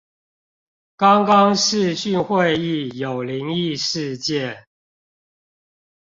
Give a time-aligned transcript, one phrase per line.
[0.95, 4.65] 剛剛視訊會議有靈異事件